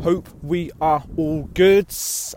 Hope 0.02 0.30
we 0.42 0.72
are 0.80 1.04
all 1.18 1.44
good. 1.54 1.88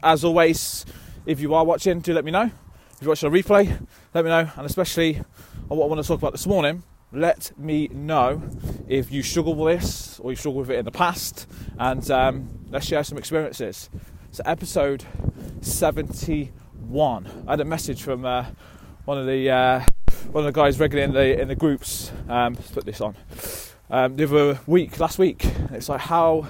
As 0.03 0.25
always, 0.25 0.85
if 1.27 1.39
you 1.39 1.55
are 1.55 1.65
watching, 1.65 2.01
do 2.01 2.13
let 2.13 2.25
me 2.25 2.33
know. 2.33 2.51
If 2.91 3.03
you're 3.03 3.11
watching 3.11 3.29
a 3.29 3.33
replay, 3.33 3.87
let 4.15 4.25
me 4.25 4.31
know. 4.31 4.51
And 4.57 4.67
especially 4.67 5.19
on 5.71 5.79
what 5.79 5.85
I 5.85 5.89
want 5.89 6.03
to 6.03 6.09
talk 6.09 6.19
about 6.19 6.33
this 6.33 6.49
morning, 6.49 6.83
let 7.13 7.57
me 7.57 7.87
know 7.93 8.43
if 8.89 9.13
you 9.13 9.23
struggle 9.23 9.55
with 9.55 9.81
this 9.81 10.19
or 10.19 10.33
you 10.33 10.37
struggle 10.37 10.63
with 10.63 10.71
it 10.73 10.79
in 10.81 10.85
the 10.85 10.91
past. 10.91 11.47
And 11.79 12.11
um, 12.11 12.67
let's 12.69 12.87
share 12.87 13.05
some 13.05 13.17
experiences. 13.17 13.91
So, 14.33 14.43
episode 14.45 15.05
71. 15.61 17.45
I 17.47 17.51
had 17.53 17.61
a 17.61 17.65
message 17.65 18.03
from 18.03 18.25
uh, 18.25 18.47
one 19.05 19.19
of 19.19 19.27
the 19.27 19.49
uh, 19.49 19.85
one 20.31 20.47
of 20.47 20.53
the 20.53 20.61
guys 20.61 20.79
regularly 20.79 21.05
in 21.05 21.13
the 21.13 21.41
in 21.41 21.49
the 21.49 21.57
groups. 21.57 22.13
Um, 22.29 22.57
put 22.57 22.85
this 22.85 23.01
on. 23.01 23.17
Um, 23.91 24.17
the 24.17 24.25
other 24.25 24.61
week, 24.67 24.99
last 24.99 25.19
week, 25.19 25.45
it's 25.71 25.89
like, 25.89 26.01
how 26.01 26.47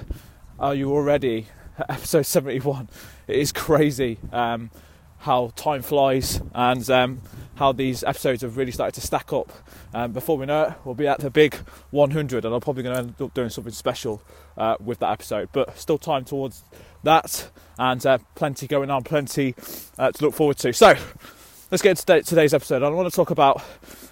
are 0.61 0.75
you 0.75 0.93
already 0.93 1.49
at 1.79 1.91
episode 1.91 2.23
71? 2.23 2.89
It 3.27 3.37
is 3.37 3.51
crazy 3.51 4.19
um, 4.33 4.71
how 5.19 5.53
time 5.57 5.83
flies 5.83 6.41
and 6.55 6.89
um, 6.91 7.21
how 7.57 7.73
these 7.73 8.05
episodes 8.05 8.43
have 8.43 8.57
really 8.57 8.71
started 8.71 8.95
to 8.95 9.05
stack 9.05 9.33
up. 9.33 9.53
Um, 9.93 10.13
before 10.13 10.37
we 10.37 10.47
know 10.47 10.63
it, 10.65 10.75
we'll 10.85 10.95
be 10.95 11.09
at 11.09 11.19
the 11.19 11.31
big 11.31 11.55
100, 11.91 12.45
and 12.45 12.55
I'm 12.55 12.61
probably 12.61 12.83
going 12.85 12.95
to 12.95 13.03
end 13.03 13.21
up 13.21 13.35
doing 13.35 13.49
something 13.49 13.73
special 13.73 14.23
uh, 14.57 14.77
with 14.79 15.01
that 15.01 15.11
episode. 15.11 15.49
But 15.53 15.77
still, 15.79 15.99
time 15.99 16.25
towards 16.25 16.63
that, 17.03 17.51
and 17.79 18.05
uh, 18.07 18.19
plenty 18.35 18.67
going 18.67 18.91
on, 18.91 19.03
plenty 19.03 19.55
uh, 19.99 20.13
to 20.13 20.25
look 20.25 20.35
forward 20.35 20.59
to. 20.59 20.73
So, 20.73 20.95
let's 21.73 21.81
get 21.81 22.07
into 22.07 22.23
today's 22.23 22.53
episode. 22.53 22.83
I 22.83 22.91
want 22.91 23.11
to 23.11 23.17
talk 23.17 23.31
about 23.31 23.63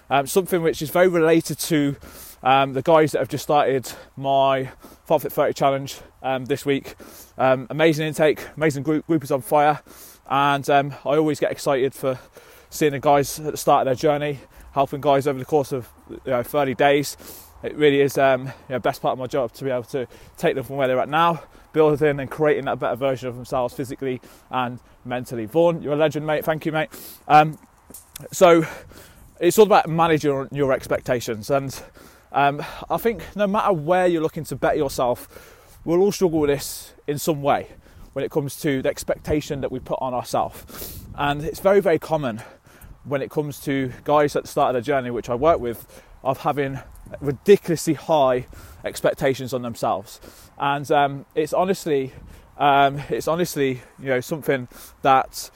um, 0.09 0.25
something 0.25 0.63
which 0.63 0.81
is 0.81 0.89
very 0.89 1.07
related 1.07 1.59
to 1.59 1.95
um, 2.41 2.73
the 2.73 2.81
guys 2.81 3.11
that 3.11 3.19
have 3.19 3.29
just 3.29 3.43
started 3.43 3.87
my 4.17 4.71
5 5.05 5.21
Fit 5.21 5.31
30 5.31 5.53
challenge 5.53 5.99
um, 6.23 6.45
this 6.45 6.65
week. 6.65 6.95
Um, 7.37 7.67
amazing 7.69 8.07
intake, 8.07 8.43
amazing 8.57 8.81
group, 8.81 9.05
group 9.05 9.23
is 9.23 9.31
on 9.31 9.41
fire, 9.41 9.79
and 10.27 10.67
um, 10.71 10.95
I 11.05 11.17
always 11.17 11.39
get 11.39 11.51
excited 11.51 11.93
for 11.93 12.17
seeing 12.71 12.93
the 12.93 12.99
guys 12.99 13.39
at 13.39 13.51
the 13.51 13.57
start 13.57 13.85
of 13.87 13.91
their 13.91 14.09
journey, 14.09 14.39
helping 14.71 14.99
guys 14.99 15.27
over 15.27 15.37
the 15.37 15.45
course 15.45 15.71
of 15.71 15.87
you 16.09 16.19
know, 16.25 16.41
30 16.41 16.73
days. 16.73 17.15
It 17.63 17.75
really 17.75 18.01
is 18.01 18.17
um, 18.17 18.47
you 18.47 18.51
know, 18.69 18.79
best 18.79 19.01
part 19.01 19.13
of 19.13 19.19
my 19.19 19.27
job 19.27 19.53
to 19.53 19.63
be 19.63 19.69
able 19.69 19.83
to 19.83 20.07
take 20.37 20.55
them 20.55 20.63
from 20.63 20.77
where 20.77 20.87
they're 20.87 20.99
at 20.99 21.09
now, 21.09 21.43
building 21.73 22.19
and 22.19 22.29
creating 22.29 22.65
that 22.65 22.79
better 22.79 22.95
version 22.95 23.29
of 23.29 23.35
themselves 23.35 23.73
physically 23.73 24.19
and 24.49 24.79
mentally. 25.05 25.45
Vaughan, 25.45 25.81
you're 25.81 25.93
a 25.93 25.97
legend, 25.97 26.25
mate. 26.25 26.43
Thank 26.43 26.65
you, 26.65 26.71
mate. 26.71 26.89
Um, 27.27 27.57
so 28.31 28.65
it's 29.39 29.59
all 29.59 29.65
about 29.65 29.89
managing 29.89 30.47
your 30.51 30.73
expectations, 30.73 31.49
and 31.49 31.81
um, 32.31 32.63
I 32.89 32.97
think 32.97 33.23
no 33.35 33.47
matter 33.47 33.73
where 33.73 34.07
you're 34.07 34.21
looking 34.21 34.43
to 34.45 34.55
better 34.55 34.77
yourself, 34.77 35.77
we'll 35.83 36.01
all 36.01 36.11
struggle 36.11 36.39
with 36.39 36.49
this 36.49 36.93
in 37.07 37.17
some 37.17 37.41
way 37.41 37.67
when 38.13 38.25
it 38.25 38.31
comes 38.31 38.59
to 38.61 38.81
the 38.81 38.89
expectation 38.89 39.61
that 39.61 39.71
we 39.71 39.79
put 39.79 39.97
on 40.01 40.13
ourselves. 40.13 40.99
And 41.15 41.43
it's 41.43 41.59
very, 41.59 41.79
very 41.79 41.99
common 41.99 42.41
when 43.03 43.21
it 43.21 43.31
comes 43.31 43.59
to 43.61 43.91
guys 44.03 44.35
at 44.35 44.43
the 44.43 44.49
start 44.49 44.69
of 44.69 44.73
their 44.73 44.81
journey, 44.81 45.11
which 45.11 45.29
I 45.29 45.35
work 45.35 45.59
with, 45.59 46.03
of 46.23 46.39
having 46.39 46.79
ridiculously 47.19 47.93
high 47.93 48.47
expectations 48.85 49.53
on 49.53 49.61
themselves. 49.61 50.19
And 50.57 50.89
um, 50.91 51.25
it's 51.35 51.53
honestly, 51.53 52.13
um, 52.57 53.01
it's 53.09 53.27
honestly, 53.27 53.81
you 53.99 54.07
know, 54.07 54.21
something 54.21 54.67
that 55.01 55.49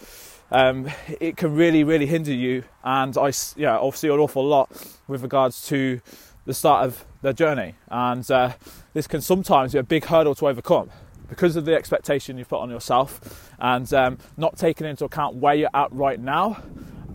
um, 0.52 0.90
it 1.20 1.38
can 1.38 1.56
really, 1.56 1.84
really 1.84 2.06
hinder 2.06 2.34
you. 2.34 2.64
And 2.84 3.18
I, 3.18 3.32
yeah, 3.56 3.78
obviously 3.78 4.10
an 4.10 4.20
awful 4.20 4.46
lot 4.46 4.70
with 5.08 5.22
regards 5.22 5.68
to 5.68 6.02
the 6.46 6.54
start 6.54 6.86
of 6.86 7.06
their 7.22 7.34
journey. 7.34 7.76
And 7.88 8.30
uh, 8.30 8.54
this 8.94 9.08
can 9.08 9.22
sometimes 9.22 9.74
be 9.74 9.80
a 9.80 9.84
big 9.84 10.06
hurdle 10.06 10.36
to 10.36 10.48
overcome 10.48 10.90
because 11.28 11.56
of 11.56 11.66
the 11.66 11.74
expectation 11.74 12.38
you 12.38 12.46
put 12.46 12.60
on 12.60 12.70
yourself 12.70 13.52
and 13.60 13.92
um, 13.94 14.18
not 14.38 14.58
taking 14.58 14.86
into 14.86 15.06
account 15.06 15.36
where 15.36 15.56
you're 15.56 15.70
at 15.74 15.92
right 15.92 16.20
now. 16.20 16.62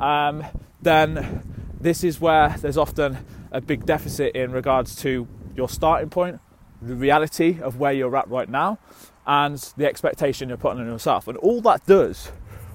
Um, 0.00 0.44
then 0.82 1.49
this 1.80 2.04
is 2.04 2.20
where 2.20 2.50
there's 2.60 2.76
often 2.76 3.18
a 3.52 3.60
big 3.60 3.86
deficit 3.86 4.34
in 4.34 4.52
regards 4.52 4.94
to 4.96 5.26
your 5.56 5.68
starting 5.68 6.10
point, 6.10 6.40
the 6.80 6.94
reality 6.94 7.60
of 7.60 7.78
where 7.78 7.92
you're 7.92 8.16
at 8.16 8.28
right 8.28 8.48
now, 8.48 8.78
and 9.26 9.58
the 9.76 9.86
expectation 9.86 10.48
you're 10.48 10.58
putting 10.58 10.80
on 10.80 10.86
yourself. 10.86 11.28
And 11.28 11.36
all 11.38 11.60
that 11.62 11.84
does 11.86 12.30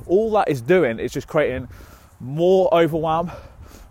all 0.08 0.32
that 0.32 0.50
is 0.50 0.62
doing 0.62 1.00
is 1.00 1.12
just 1.12 1.28
creating 1.28 1.68
more 2.20 2.74
overwhelm, 2.74 3.32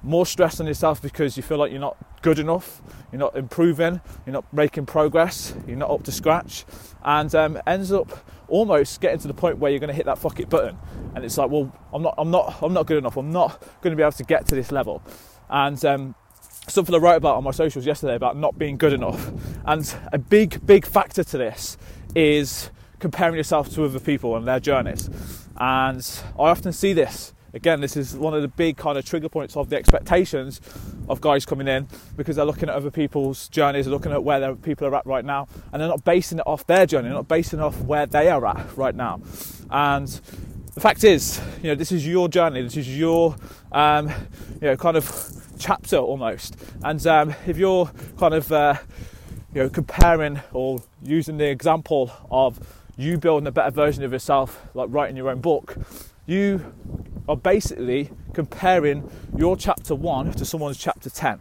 more 0.02 0.26
stress 0.26 0.60
on 0.60 0.66
yourself 0.66 1.02
because 1.02 1.36
you 1.36 1.42
feel 1.42 1.58
like 1.58 1.70
you're 1.70 1.80
not 1.80 1.96
good 2.24 2.38
enough, 2.38 2.80
you're 3.12 3.18
not 3.20 3.36
improving, 3.36 4.00
you're 4.24 4.32
not 4.32 4.50
making 4.50 4.86
progress, 4.86 5.54
you're 5.66 5.76
not 5.76 5.90
up 5.90 6.02
to 6.02 6.10
scratch, 6.10 6.64
and 7.04 7.34
um, 7.34 7.60
ends 7.66 7.92
up 7.92 8.26
almost 8.48 9.02
getting 9.02 9.18
to 9.18 9.28
the 9.28 9.34
point 9.34 9.58
where 9.58 9.70
you're 9.70 9.78
going 9.78 9.88
to 9.88 9.94
hit 9.94 10.06
that 10.06 10.16
fuck 10.16 10.40
it 10.40 10.48
button, 10.48 10.78
and 11.14 11.22
it's 11.22 11.36
like, 11.36 11.50
well, 11.50 11.70
I'm 11.92 12.00
not, 12.00 12.14
I'm 12.16 12.30
not, 12.30 12.62
I'm 12.62 12.72
not 12.72 12.86
good 12.86 12.96
enough. 12.96 13.18
I'm 13.18 13.30
not 13.30 13.60
going 13.82 13.92
to 13.92 13.96
be 13.96 14.02
able 14.02 14.12
to 14.12 14.24
get 14.24 14.46
to 14.46 14.54
this 14.54 14.72
level, 14.72 15.02
and 15.50 15.84
um, 15.84 16.14
something 16.66 16.94
I 16.94 16.98
wrote 16.98 17.16
about 17.16 17.36
on 17.36 17.44
my 17.44 17.50
socials 17.50 17.84
yesterday 17.84 18.14
about 18.14 18.38
not 18.38 18.58
being 18.58 18.78
good 18.78 18.94
enough, 18.94 19.30
and 19.66 19.94
a 20.10 20.18
big, 20.18 20.64
big 20.64 20.86
factor 20.86 21.22
to 21.24 21.36
this 21.36 21.76
is 22.14 22.70
comparing 23.00 23.36
yourself 23.36 23.68
to 23.74 23.84
other 23.84 24.00
people 24.00 24.34
and 24.34 24.48
their 24.48 24.60
journeys. 24.60 25.10
And 25.58 26.20
I 26.38 26.44
often 26.48 26.72
see 26.72 26.94
this. 26.94 27.34
Again, 27.54 27.80
this 27.80 27.96
is 27.96 28.16
one 28.16 28.34
of 28.34 28.42
the 28.42 28.48
big 28.48 28.76
kind 28.76 28.98
of 28.98 29.04
trigger 29.04 29.28
points 29.28 29.56
of 29.56 29.70
the 29.70 29.76
expectations 29.76 30.60
of 31.08 31.20
guys 31.20 31.46
coming 31.46 31.68
in 31.68 31.86
because 32.16 32.34
they're 32.34 32.44
looking 32.44 32.68
at 32.68 32.74
other 32.74 32.90
people's 32.90 33.48
journeys, 33.48 33.84
they're 33.84 33.94
looking 33.94 34.10
at 34.10 34.24
where 34.24 34.40
their 34.40 34.56
people 34.56 34.88
are 34.88 34.94
at 34.96 35.06
right 35.06 35.24
now, 35.24 35.46
and 35.72 35.80
they're 35.80 35.88
not 35.88 36.04
basing 36.04 36.38
it 36.38 36.46
off 36.48 36.66
their 36.66 36.84
journey, 36.84 37.04
they're 37.04 37.14
not 37.14 37.28
basing 37.28 37.60
it 37.60 37.62
off 37.62 37.80
where 37.82 38.06
they 38.06 38.28
are 38.28 38.44
at 38.44 38.76
right 38.76 38.94
now. 38.96 39.20
And 39.70 40.08
the 40.74 40.80
fact 40.80 41.04
is, 41.04 41.40
you 41.62 41.68
know, 41.68 41.76
this 41.76 41.92
is 41.92 42.04
your 42.04 42.28
journey, 42.28 42.60
this 42.60 42.76
is 42.76 42.98
your, 42.98 43.36
um, 43.70 44.08
you 44.60 44.68
know, 44.68 44.76
kind 44.76 44.96
of 44.96 45.46
chapter 45.56 45.96
almost. 45.96 46.56
And 46.82 47.06
um, 47.06 47.34
if 47.46 47.56
you're 47.56 47.88
kind 48.18 48.34
of, 48.34 48.50
uh, 48.50 48.74
you 49.54 49.62
know, 49.62 49.68
comparing 49.68 50.40
or 50.52 50.82
using 51.00 51.36
the 51.36 51.46
example 51.46 52.10
of 52.32 52.58
you 52.96 53.16
building 53.16 53.46
a 53.46 53.52
better 53.52 53.70
version 53.70 54.02
of 54.02 54.12
yourself, 54.12 54.60
like 54.74 54.88
writing 54.90 55.16
your 55.16 55.30
own 55.30 55.40
book, 55.40 55.76
you 56.26 56.72
are 57.28 57.36
basically 57.36 58.10
comparing 58.32 59.10
your 59.36 59.56
chapter 59.56 59.94
one 59.94 60.32
to 60.32 60.44
someone's 60.44 60.78
chapter 60.78 61.10
10. 61.10 61.40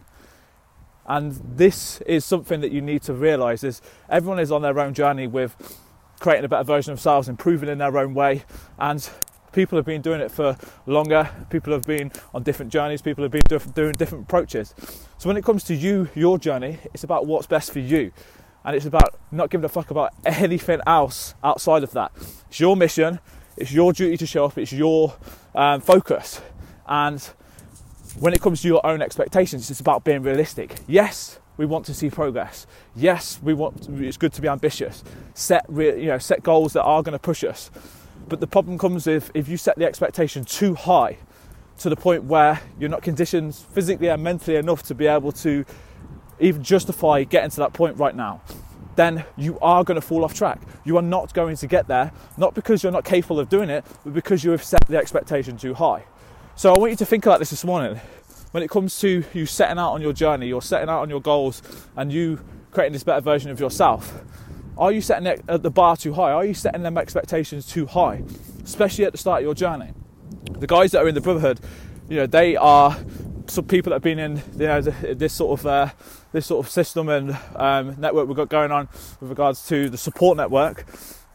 And 1.06 1.32
this 1.56 2.00
is 2.02 2.24
something 2.24 2.60
that 2.62 2.70
you 2.70 2.80
need 2.80 3.02
to 3.02 3.12
realize 3.12 3.62
is 3.62 3.82
everyone 4.08 4.38
is 4.38 4.50
on 4.50 4.62
their 4.62 4.78
own 4.78 4.94
journey 4.94 5.26
with 5.26 5.78
creating 6.20 6.44
a 6.44 6.48
better 6.48 6.64
version 6.64 6.92
of 6.92 6.98
themselves, 6.98 7.28
improving 7.28 7.68
in 7.68 7.78
their 7.78 7.96
own 7.98 8.14
way. 8.14 8.44
And 8.78 9.06
people 9.52 9.76
have 9.76 9.84
been 9.84 10.00
doing 10.00 10.20
it 10.20 10.30
for 10.30 10.56
longer. 10.86 11.28
People 11.50 11.74
have 11.74 11.82
been 11.82 12.10
on 12.32 12.42
different 12.42 12.72
journeys. 12.72 13.02
People 13.02 13.22
have 13.22 13.32
been 13.32 13.42
doing 13.74 13.92
different 13.92 14.24
approaches. 14.24 14.74
So 15.18 15.28
when 15.28 15.36
it 15.36 15.44
comes 15.44 15.64
to 15.64 15.74
you, 15.74 16.08
your 16.14 16.38
journey, 16.38 16.78
it's 16.94 17.04
about 17.04 17.26
what's 17.26 17.46
best 17.46 17.70
for 17.70 17.80
you 17.80 18.12
and 18.64 18.74
it's 18.74 18.86
about 18.86 19.18
not 19.30 19.50
giving 19.50 19.64
a 19.64 19.68
fuck 19.68 19.90
about 19.90 20.12
anything 20.24 20.80
else 20.86 21.34
outside 21.44 21.82
of 21.82 21.92
that. 21.92 22.12
It's 22.48 22.58
your 22.58 22.76
mission, 22.76 23.20
it's 23.56 23.72
your 23.72 23.92
duty 23.92 24.16
to 24.16 24.26
show 24.26 24.44
up, 24.46 24.58
it's 24.58 24.72
your 24.72 25.14
um, 25.54 25.80
focus. 25.80 26.40
And 26.86 27.22
when 28.18 28.32
it 28.32 28.40
comes 28.40 28.62
to 28.62 28.68
your 28.68 28.84
own 28.86 29.02
expectations, 29.02 29.70
it's 29.70 29.80
about 29.80 30.04
being 30.04 30.22
realistic. 30.22 30.76
Yes, 30.86 31.38
we 31.56 31.66
want 31.66 31.86
to 31.86 31.94
see 31.94 32.10
progress. 32.10 32.66
Yes, 32.94 33.38
we 33.42 33.54
want. 33.54 33.88
it's 33.88 34.16
good 34.16 34.32
to 34.32 34.42
be 34.42 34.48
ambitious. 34.48 35.04
Set 35.34 35.64
you 35.70 36.06
know 36.06 36.18
set 36.18 36.42
goals 36.42 36.72
that 36.72 36.82
are 36.82 37.02
going 37.02 37.12
to 37.12 37.18
push 37.18 37.44
us. 37.44 37.70
But 38.28 38.40
the 38.40 38.46
problem 38.46 38.78
comes 38.78 39.06
if 39.06 39.30
if 39.34 39.48
you 39.48 39.56
set 39.56 39.76
the 39.76 39.86
expectation 39.86 40.44
too 40.44 40.74
high, 40.74 41.18
to 41.78 41.88
the 41.88 41.96
point 41.96 42.24
where 42.24 42.60
you're 42.78 42.90
not 42.90 43.02
conditioned 43.02 43.54
physically 43.54 44.08
and 44.08 44.22
mentally 44.22 44.56
enough 44.56 44.82
to 44.84 44.94
be 44.94 45.06
able 45.06 45.32
to 45.32 45.64
even 46.40 46.62
justify 46.62 47.22
getting 47.24 47.50
to 47.50 47.56
that 47.56 47.72
point 47.72 47.96
right 47.98 48.14
now, 48.14 48.42
then 48.96 49.24
you 49.36 49.58
are 49.60 49.84
going 49.84 49.96
to 49.96 50.06
fall 50.06 50.24
off 50.24 50.34
track. 50.34 50.60
You 50.84 50.96
are 50.96 51.02
not 51.02 51.34
going 51.34 51.56
to 51.56 51.66
get 51.66 51.88
there, 51.88 52.12
not 52.36 52.54
because 52.54 52.82
you're 52.82 52.92
not 52.92 53.04
capable 53.04 53.40
of 53.40 53.48
doing 53.48 53.70
it, 53.70 53.84
but 54.04 54.14
because 54.14 54.44
you 54.44 54.50
have 54.50 54.62
set 54.62 54.86
the 54.86 54.96
expectation 54.96 55.56
too 55.56 55.74
high. 55.74 56.04
So 56.56 56.72
I 56.72 56.78
want 56.78 56.90
you 56.92 56.96
to 56.98 57.06
think 57.06 57.26
about 57.26 57.38
this 57.40 57.50
this 57.50 57.64
morning. 57.64 58.00
When 58.52 58.62
it 58.62 58.70
comes 58.70 58.98
to 59.00 59.24
you 59.32 59.46
setting 59.46 59.78
out 59.78 59.92
on 59.92 60.00
your 60.00 60.12
journey, 60.12 60.46
you're 60.46 60.62
setting 60.62 60.88
out 60.88 61.02
on 61.02 61.10
your 61.10 61.20
goals, 61.20 61.62
and 61.96 62.12
you 62.12 62.40
creating 62.70 62.92
this 62.92 63.02
better 63.02 63.20
version 63.20 63.50
of 63.50 63.58
yourself, 63.58 64.22
are 64.76 64.92
you 64.92 65.00
setting 65.00 65.40
the 65.46 65.70
bar 65.70 65.96
too 65.96 66.14
high? 66.14 66.32
Are 66.32 66.44
you 66.44 66.54
setting 66.54 66.82
them 66.82 66.98
expectations 66.98 67.66
too 67.66 67.86
high, 67.86 68.22
especially 68.62 69.04
at 69.04 69.12
the 69.12 69.18
start 69.18 69.38
of 69.40 69.44
your 69.44 69.54
journey? 69.54 69.92
The 70.58 70.66
guys 70.66 70.92
that 70.92 71.02
are 71.02 71.08
in 71.08 71.14
the 71.14 71.20
brotherhood, 71.20 71.60
you 72.08 72.16
know, 72.16 72.26
they 72.26 72.56
are 72.56 72.96
some 73.46 73.66
people 73.66 73.90
that 73.90 73.96
have 73.96 74.02
been 74.02 74.18
in 74.18 74.36
you 74.56 74.66
know 74.66 74.80
this 74.80 75.32
sort 75.32 75.60
of 75.60 75.66
uh, 75.66 75.90
this 76.32 76.46
sort 76.46 76.64
of 76.64 76.70
system 76.70 77.08
and 77.08 77.36
um, 77.56 77.94
network 77.98 78.26
we've 78.26 78.36
got 78.36 78.48
going 78.48 78.72
on 78.72 78.88
with 79.20 79.28
regards 79.30 79.66
to 79.68 79.88
the 79.88 79.98
support 79.98 80.36
network 80.36 80.86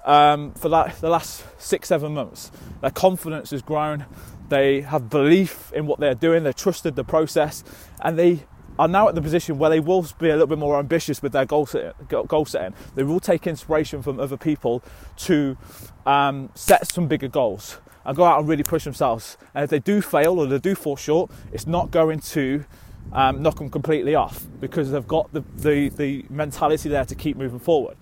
um, 0.05 0.53
for 0.53 0.69
the 0.69 1.09
last 1.09 1.45
six, 1.61 1.87
seven 1.89 2.13
months. 2.13 2.51
Their 2.81 2.91
confidence 2.91 3.51
has 3.51 3.61
grown. 3.61 4.05
They 4.49 4.81
have 4.81 5.09
belief 5.09 5.71
in 5.73 5.85
what 5.85 5.99
they're 5.99 6.15
doing. 6.15 6.43
They 6.43 6.53
trusted 6.53 6.95
the 6.95 7.03
process, 7.03 7.63
and 8.01 8.17
they 8.17 8.45
are 8.79 8.87
now 8.87 9.09
at 9.09 9.15
the 9.15 9.21
position 9.21 9.59
where 9.59 9.69
they 9.69 9.79
will 9.79 10.07
be 10.17 10.29
a 10.29 10.31
little 10.31 10.47
bit 10.47 10.57
more 10.57 10.79
ambitious 10.79 11.21
with 11.21 11.33
their 11.33 11.45
goal 11.45 11.65
setting. 11.65 11.91
Goal 12.07 12.45
setting. 12.45 12.73
They 12.95 13.03
will 13.03 13.19
take 13.19 13.45
inspiration 13.45 14.01
from 14.01 14.19
other 14.19 14.37
people 14.37 14.81
to 15.17 15.57
um, 16.05 16.49
set 16.55 16.87
some 16.91 17.07
bigger 17.07 17.27
goals 17.27 17.77
and 18.05 18.15
go 18.15 18.23
out 18.23 18.39
and 18.39 18.47
really 18.47 18.63
push 18.63 18.83
themselves. 18.83 19.37
And 19.53 19.63
if 19.63 19.69
they 19.69 19.79
do 19.79 20.01
fail 20.01 20.39
or 20.39 20.45
they 20.45 20.59
do 20.59 20.75
fall 20.75 20.95
short, 20.95 21.31
it's 21.51 21.67
not 21.67 21.91
going 21.91 22.19
to 22.19 22.65
um, 23.11 23.41
knock 23.41 23.57
them 23.57 23.69
completely 23.69 24.15
off 24.15 24.45
because 24.59 24.91
they've 24.91 25.07
got 25.07 25.31
the, 25.33 25.43
the, 25.57 25.89
the 25.89 26.25
mentality 26.29 26.89
there 26.89 27.05
to 27.05 27.15
keep 27.15 27.37
moving 27.37 27.59
forward. 27.59 27.97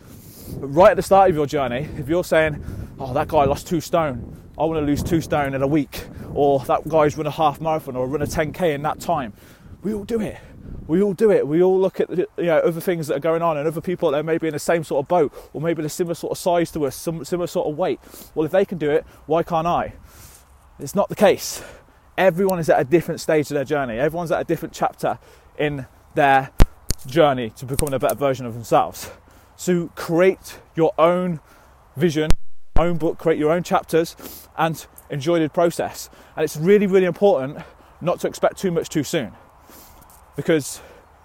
But 0.59 0.67
right 0.67 0.91
at 0.91 0.97
the 0.97 1.03
start 1.03 1.29
of 1.29 1.35
your 1.35 1.45
journey, 1.45 1.87
if 1.97 2.07
you're 2.07 2.23
saying, 2.23 2.63
oh, 2.99 3.13
that 3.13 3.27
guy 3.27 3.45
lost 3.45 3.67
two 3.67 3.81
stone, 3.81 4.35
I 4.57 4.65
want 4.65 4.79
to 4.79 4.85
lose 4.85 5.03
two 5.03 5.21
stone 5.21 5.53
in 5.53 5.61
a 5.61 5.67
week, 5.67 6.03
or 6.33 6.59
that 6.61 6.87
guy's 6.87 7.17
run 7.17 7.27
a 7.27 7.31
half 7.31 7.61
marathon 7.61 7.95
or 7.95 8.07
run 8.07 8.21
a 8.21 8.25
10k 8.25 8.73
in 8.73 8.81
that 8.83 8.99
time, 8.99 9.33
we 9.83 9.93
all 9.93 10.03
do 10.03 10.19
it. 10.21 10.37
We 10.87 11.01
all 11.01 11.13
do 11.13 11.31
it. 11.31 11.45
We 11.45 11.61
all 11.61 11.77
look 11.77 11.99
at 11.99 12.09
you 12.09 12.27
know 12.37 12.59
other 12.59 12.79
things 12.79 13.07
that 13.07 13.17
are 13.17 13.19
going 13.19 13.41
on 13.41 13.57
and 13.57 13.67
other 13.67 13.81
people 13.81 14.11
that 14.11 14.19
are 14.19 14.23
maybe 14.23 14.47
in 14.47 14.53
the 14.53 14.59
same 14.59 14.83
sort 14.83 15.03
of 15.03 15.07
boat 15.07 15.33
or 15.53 15.61
maybe 15.61 15.83
a 15.83 15.89
similar 15.89 16.15
sort 16.15 16.31
of 16.31 16.37
size 16.37 16.71
to 16.71 16.85
us, 16.85 16.95
some 16.95 17.25
similar 17.25 17.47
sort 17.47 17.67
of 17.67 17.77
weight. 17.77 17.99
Well, 18.33 18.45
if 18.45 18.51
they 18.51 18.65
can 18.65 18.77
do 18.77 18.89
it, 18.89 19.05
why 19.25 19.43
can't 19.43 19.67
I? 19.67 19.93
It's 20.79 20.95
not 20.95 21.09
the 21.09 21.15
case. 21.15 21.61
Everyone 22.17 22.59
is 22.59 22.69
at 22.69 22.79
a 22.79 22.83
different 22.83 23.19
stage 23.19 23.51
of 23.51 23.55
their 23.55 23.65
journey. 23.65 23.99
Everyone's 23.99 24.31
at 24.31 24.39
a 24.39 24.43
different 24.43 24.73
chapter 24.73 25.19
in 25.57 25.85
their 26.15 26.51
journey 27.05 27.51
to 27.51 27.65
becoming 27.65 27.93
a 27.93 27.99
better 27.99 28.15
version 28.15 28.45
of 28.45 28.53
themselves. 28.53 29.11
So 29.55 29.89
create 29.95 30.59
your 30.75 30.93
own 30.97 31.41
vision, 31.95 32.31
own 32.75 32.97
book, 32.97 33.17
create 33.17 33.39
your 33.39 33.51
own 33.51 33.63
chapters, 33.63 34.15
and 34.57 34.85
enjoy 35.09 35.39
the 35.39 35.49
process. 35.49 36.09
And 36.35 36.43
it's 36.43 36.55
really, 36.55 36.87
really 36.87 37.05
important 37.05 37.59
not 37.99 38.19
to 38.21 38.27
expect 38.27 38.57
too 38.57 38.71
much 38.71 38.89
too 38.89 39.03
soon 39.03 39.33
because 40.37 40.79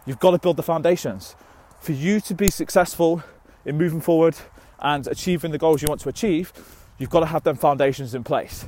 you've 0.06 0.18
got 0.18 0.32
to 0.32 0.38
build 0.38 0.56
the 0.56 0.62
foundations. 0.64 1.36
For 1.78 1.92
you 1.92 2.20
to 2.22 2.34
be 2.34 2.50
successful 2.50 3.22
in 3.64 3.78
moving 3.78 4.00
forward 4.00 4.34
and 4.80 5.06
achieving 5.06 5.52
the 5.52 5.58
goals 5.58 5.82
you 5.82 5.88
want 5.88 6.00
to 6.00 6.08
achieve, 6.08 6.52
you've 6.98 7.10
got 7.10 7.20
to 7.20 7.26
have 7.26 7.44
them 7.44 7.54
foundations 7.54 8.14
in 8.14 8.24
place. 8.24 8.66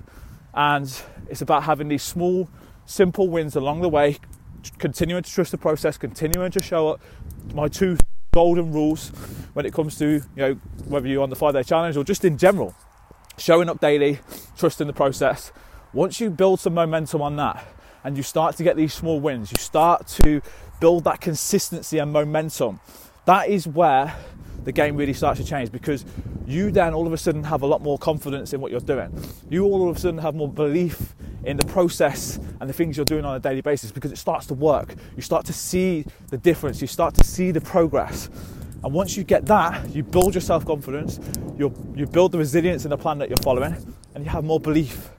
And 0.52 0.88
it's 1.28 1.42
about 1.42 1.64
having 1.64 1.88
these 1.88 2.02
small, 2.04 2.48
simple 2.86 3.28
wins 3.28 3.56
along 3.56 3.80
the 3.80 3.88
way, 3.88 4.18
continuing 4.78 5.22
to 5.24 5.30
trust 5.30 5.50
the 5.50 5.58
process, 5.58 5.98
continuing 5.98 6.52
to 6.52 6.62
show 6.62 6.90
up. 6.90 7.00
My 7.52 7.66
two 7.66 7.96
golden 8.32 8.72
rules 8.72 9.08
when 9.54 9.64
it 9.64 9.72
comes 9.72 9.96
to, 9.98 10.06
you 10.06 10.22
know, 10.36 10.54
whether 10.86 11.08
you're 11.08 11.22
on 11.22 11.30
the 11.30 11.36
five 11.36 11.54
day 11.54 11.62
challenge 11.62 11.96
or 11.96 12.04
just 12.04 12.24
in 12.24 12.36
general, 12.36 12.74
showing 13.38 13.68
up 13.68 13.80
daily, 13.80 14.20
trusting 14.56 14.86
the 14.86 14.92
process. 14.92 15.52
Once 15.92 16.20
you 16.20 16.28
build 16.28 16.60
some 16.60 16.74
momentum 16.74 17.22
on 17.22 17.36
that, 17.36 17.64
and 18.04 18.16
you 18.16 18.22
start 18.22 18.56
to 18.56 18.62
get 18.62 18.76
these 18.76 18.92
small 18.92 19.18
wins, 19.18 19.50
you 19.50 19.60
start 19.60 20.06
to 20.06 20.40
build 20.80 21.04
that 21.04 21.20
consistency 21.20 21.98
and 21.98 22.12
momentum, 22.12 22.78
that 23.24 23.48
is 23.48 23.66
where 23.66 24.14
the 24.64 24.72
game 24.72 24.96
really 24.96 25.12
starts 25.12 25.40
to 25.40 25.46
change 25.46 25.72
because 25.72 26.04
you 26.46 26.70
then 26.70 26.94
all 26.94 27.06
of 27.06 27.12
a 27.12 27.18
sudden 27.18 27.42
have 27.44 27.62
a 27.62 27.66
lot 27.66 27.82
more 27.82 27.98
confidence 27.98 28.52
in 28.52 28.60
what 28.60 28.70
you're 28.70 28.80
doing. 28.80 29.10
You 29.48 29.64
all 29.64 29.88
of 29.88 29.96
a 29.96 29.98
sudden 29.98 30.18
have 30.18 30.34
more 30.34 30.48
belief 30.48 31.14
in 31.44 31.56
the 31.56 31.66
process 31.66 32.38
and 32.60 32.68
the 32.68 32.72
things 32.72 32.96
you're 32.96 33.04
doing 33.04 33.24
on 33.24 33.36
a 33.36 33.40
daily 33.40 33.60
basis 33.60 33.92
because 33.92 34.12
it 34.12 34.18
starts 34.18 34.46
to 34.46 34.54
work. 34.54 34.94
You 35.16 35.22
start 35.22 35.44
to 35.46 35.52
see 35.52 36.04
the 36.28 36.38
difference, 36.38 36.80
you 36.80 36.86
start 36.86 37.14
to 37.14 37.24
see 37.24 37.50
the 37.50 37.60
progress. 37.60 38.28
And 38.82 38.92
once 38.92 39.16
you 39.16 39.24
get 39.24 39.46
that, 39.46 39.88
you 39.94 40.02
build 40.02 40.34
your 40.34 40.42
self 40.42 40.66
confidence, 40.66 41.18
you 41.56 41.72
you 41.96 42.06
build 42.06 42.32
the 42.32 42.38
resilience 42.38 42.84
in 42.84 42.90
the 42.90 42.98
plan 42.98 43.18
that 43.18 43.30
you're 43.30 43.38
following, 43.38 43.74
and 44.14 44.24
you 44.24 44.30
have 44.30 44.44
more 44.44 44.60
belief 44.60 45.10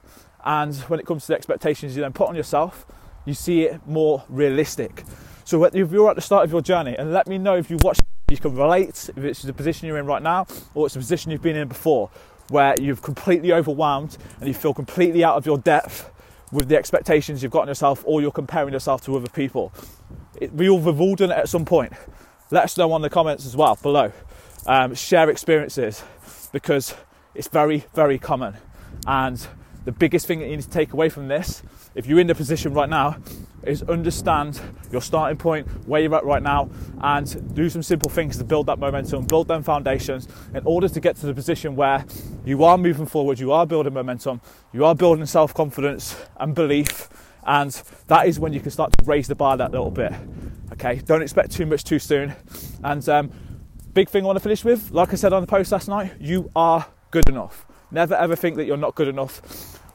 and 0.46 0.74
when 0.88 1.00
it 1.00 1.06
comes 1.06 1.22
to 1.22 1.28
the 1.28 1.34
expectations 1.34 1.96
you 1.96 2.02
then 2.02 2.12
put 2.12 2.28
on 2.28 2.36
yourself, 2.36 2.86
you 3.24 3.34
see 3.34 3.64
it 3.64 3.84
more 3.86 4.24
realistic. 4.28 5.02
So 5.44 5.62
if 5.64 5.74
you're 5.74 6.08
at 6.08 6.16
the 6.16 6.22
start 6.22 6.44
of 6.44 6.52
your 6.52 6.62
journey, 6.62 6.94
and 6.96 7.12
let 7.12 7.26
me 7.26 7.36
know 7.36 7.56
if 7.56 7.68
you 7.68 7.78
watch, 7.82 7.98
you 8.30 8.36
can 8.36 8.54
relate 8.54 9.10
if 9.16 9.18
it's 9.18 9.42
the 9.42 9.52
position 9.52 9.88
you're 9.88 9.98
in 9.98 10.06
right 10.06 10.22
now 10.22 10.46
or 10.74 10.86
it's 10.86 10.96
a 10.96 10.98
position 10.98 11.32
you've 11.32 11.42
been 11.42 11.56
in 11.56 11.68
before, 11.68 12.10
where 12.48 12.74
you've 12.80 13.02
completely 13.02 13.52
overwhelmed 13.52 14.16
and 14.38 14.46
you 14.46 14.54
feel 14.54 14.72
completely 14.72 15.24
out 15.24 15.36
of 15.36 15.44
your 15.46 15.58
depth 15.58 16.10
with 16.52 16.68
the 16.68 16.76
expectations 16.76 17.42
you've 17.42 17.50
got 17.50 17.62
on 17.62 17.68
yourself, 17.68 18.04
or 18.06 18.20
you're 18.20 18.30
comparing 18.30 18.72
yourself 18.72 19.04
to 19.04 19.16
other 19.16 19.28
people. 19.28 19.72
We 20.52 20.68
all 20.68 20.80
have 20.82 21.00
all 21.00 21.16
done 21.16 21.32
it 21.32 21.38
at 21.38 21.48
some 21.48 21.64
point. 21.64 21.92
Let 22.52 22.62
us 22.62 22.78
know 22.78 22.92
on 22.92 23.02
the 23.02 23.10
comments 23.10 23.46
as 23.46 23.56
well 23.56 23.76
below. 23.82 24.12
Um, 24.64 24.94
share 24.94 25.28
experiences 25.28 26.04
because 26.52 26.94
it's 27.34 27.48
very, 27.48 27.84
very 27.94 28.18
common 28.18 28.56
and 29.08 29.44
the 29.86 29.92
biggest 29.92 30.26
thing 30.26 30.40
that 30.40 30.46
you 30.46 30.56
need 30.56 30.62
to 30.62 30.68
take 30.68 30.92
away 30.92 31.08
from 31.08 31.28
this, 31.28 31.62
if 31.94 32.06
you're 32.06 32.18
in 32.18 32.26
the 32.26 32.34
position 32.34 32.74
right 32.74 32.88
now, 32.88 33.16
is 33.62 33.84
understand 33.84 34.60
your 34.90 35.00
starting 35.00 35.38
point, 35.38 35.66
where 35.86 36.02
you're 36.02 36.14
at 36.16 36.24
right 36.24 36.42
now, 36.42 36.68
and 37.00 37.54
do 37.54 37.70
some 37.70 37.84
simple 37.84 38.10
things 38.10 38.36
to 38.36 38.44
build 38.44 38.66
that 38.66 38.80
momentum, 38.80 39.24
build 39.26 39.46
them 39.46 39.62
foundations 39.62 40.26
in 40.54 40.62
order 40.64 40.88
to 40.88 40.98
get 41.00 41.14
to 41.16 41.26
the 41.26 41.32
position 41.32 41.76
where 41.76 42.04
you 42.44 42.64
are 42.64 42.76
moving 42.76 43.06
forward, 43.06 43.38
you 43.38 43.52
are 43.52 43.64
building 43.64 43.94
momentum, 43.94 44.40
you 44.72 44.84
are 44.84 44.94
building 44.94 45.24
self 45.24 45.54
confidence 45.54 46.16
and 46.40 46.52
belief, 46.52 47.08
and 47.44 47.70
that 48.08 48.26
is 48.26 48.40
when 48.40 48.52
you 48.52 48.58
can 48.58 48.72
start 48.72 48.92
to 48.98 49.04
raise 49.04 49.28
the 49.28 49.36
bar 49.36 49.56
that 49.56 49.70
little 49.70 49.92
bit. 49.92 50.12
Okay, 50.72 50.96
don't 50.96 51.22
expect 51.22 51.52
too 51.52 51.64
much 51.64 51.84
too 51.84 52.00
soon. 52.00 52.34
And 52.82 53.08
um, 53.08 53.30
big 53.94 54.08
thing 54.08 54.24
I 54.24 54.26
want 54.26 54.36
to 54.36 54.42
finish 54.42 54.64
with, 54.64 54.90
like 54.90 55.12
I 55.12 55.16
said 55.16 55.32
on 55.32 55.42
the 55.42 55.46
post 55.46 55.70
last 55.70 55.86
night, 55.86 56.14
you 56.18 56.50
are 56.56 56.86
good 57.12 57.28
enough. 57.28 57.66
Never 57.96 58.14
ever 58.14 58.36
think 58.36 58.56
that 58.56 58.66
you're 58.66 58.76
not 58.76 58.94
good 58.94 59.08
enough 59.08 59.40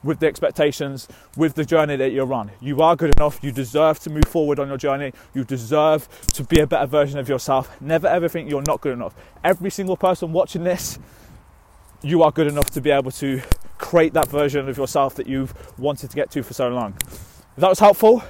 with 0.04 0.22
the 0.22 0.26
expectations, 0.26 1.08
with 1.38 1.54
the 1.54 1.64
journey 1.64 1.96
that 1.98 2.12
you're 2.12 2.34
on. 2.34 2.50
You 2.60 2.82
are 2.82 2.96
good 2.96 3.14
enough. 3.16 3.38
You 3.44 3.52
deserve 3.52 4.00
to 4.00 4.10
move 4.10 4.24
forward 4.28 4.58
on 4.58 4.70
your 4.70 4.78
journey. 4.78 5.14
You 5.36 5.44
deserve 5.44 6.10
to 6.34 6.44
be 6.44 6.62
a 6.62 6.66
better 6.66 6.88
version 6.88 7.20
of 7.20 7.30
yourself. 7.30 7.80
Never 7.80 8.08
ever 8.08 8.28
think 8.28 8.50
you're 8.50 8.64
not 8.66 8.82
good 8.82 8.94
enough. 8.94 9.14
Every 9.44 9.70
single 9.70 9.96
person 9.96 10.34
watching 10.34 10.64
this, 10.64 10.98
you 12.02 12.24
are 12.24 12.32
good 12.32 12.48
enough 12.48 12.72
to 12.72 12.82
be 12.82 12.90
able 12.90 13.12
to 13.12 13.40
create 13.78 14.14
that 14.14 14.30
version 14.30 14.68
of 14.68 14.80
yourself 14.80 15.14
that 15.14 15.28
you've 15.28 15.54
wanted 15.78 16.10
to 16.10 16.16
get 16.16 16.32
to 16.32 16.42
for 16.42 16.56
so 16.56 16.70
long. 16.70 16.96
If 17.06 17.58
that 17.58 17.70
was 17.70 17.78
helpful, 17.78 18.24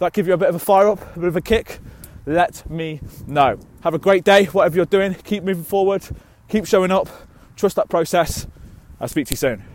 that 0.00 0.12
give 0.12 0.26
you 0.26 0.32
a 0.32 0.36
bit 0.36 0.48
of 0.48 0.56
a 0.56 0.58
fire 0.58 0.88
up, 0.88 1.14
a 1.14 1.20
bit 1.20 1.28
of 1.28 1.36
a 1.36 1.40
kick, 1.40 1.78
let 2.26 2.68
me 2.68 2.98
know. 3.28 3.60
Have 3.82 3.94
a 3.94 4.00
great 4.00 4.24
day, 4.24 4.46
whatever 4.46 4.74
you're 4.74 4.86
doing. 4.86 5.14
Keep 5.14 5.44
moving 5.44 5.62
forward. 5.62 6.02
Keep 6.48 6.66
showing 6.66 6.90
up. 6.90 7.08
Trust 7.54 7.76
that 7.76 7.88
process 7.88 8.48
I'll 9.00 9.08
speak 9.08 9.26
to 9.26 9.32
you 9.32 9.36
soon. 9.36 9.73